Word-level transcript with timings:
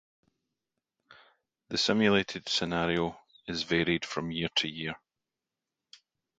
The 1.69 1.77
simulated 1.77 2.49
scenario 2.49 3.19
is 3.47 3.61
varied 3.61 4.03
from 4.03 4.31
year 4.31 4.49
to 4.55 4.67
year. 4.67 4.95